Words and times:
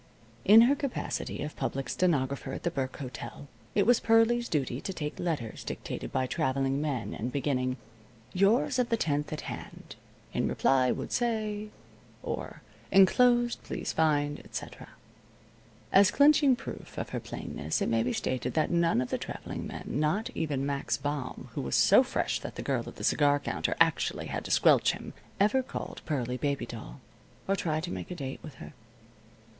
In 0.45 0.61
her 0.61 0.73
capacity 0.75 1.43
of 1.43 1.55
public 1.55 1.87
stenographer 1.87 2.53
at 2.53 2.63
the 2.63 2.71
Burke 2.71 2.97
Hotel, 2.97 3.47
it 3.75 3.85
was 3.85 3.99
Pearlie's 3.99 4.49
duty 4.49 4.81
to 4.81 4.91
take 4.93 5.19
letters 5.19 5.63
dictated 5.63 6.11
by 6.11 6.25
traveling 6.25 6.81
men 6.81 7.13
and 7.13 7.31
beginning: 7.31 7.77
"Yours 8.33 8.79
of 8.79 8.89
the 8.89 8.97
10th 8.97 9.31
at 9.31 9.41
hand. 9.41 9.95
In 10.33 10.47
reply 10.47 10.89
would 10.91 11.11
say...." 11.11 11.69
or: 12.23 12.63
"Enclosed 12.91 13.61
please 13.61 13.93
find, 13.93 14.39
etc." 14.39 14.89
As 15.93 16.09
clinching 16.09 16.55
proof 16.55 16.97
of 16.97 17.09
her 17.09 17.19
plainness 17.19 17.79
it 17.79 17.87
may 17.87 18.01
be 18.01 18.11
stated 18.11 18.55
that 18.55 18.71
none 18.71 19.01
of 19.01 19.11
the 19.11 19.19
traveling 19.19 19.67
men, 19.67 19.83
not 19.85 20.31
even 20.33 20.65
Max 20.65 20.97
Baum, 20.97 21.49
who 21.53 21.61
was 21.61 21.75
so 21.75 22.01
fresh 22.01 22.39
that 22.39 22.55
the 22.55 22.63
girl 22.63 22.83
at 22.87 22.95
the 22.95 23.03
cigar 23.03 23.37
counter 23.39 23.75
actually 23.79 24.25
had 24.25 24.43
to 24.45 24.49
squelch 24.49 24.93
him, 24.93 25.13
ever 25.39 25.61
called 25.61 26.01
Pearlie 26.07 26.37
"baby 26.37 26.65
doll," 26.65 26.99
or 27.47 27.55
tried 27.55 27.83
to 27.83 27.91
make 27.91 28.09
a 28.09 28.15
date 28.15 28.39
with 28.41 28.55
her. 28.55 28.73